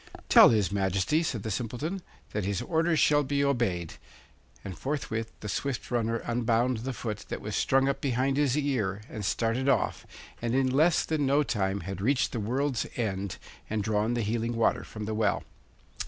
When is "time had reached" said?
11.43-12.31